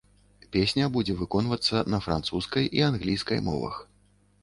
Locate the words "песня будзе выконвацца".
0.55-1.83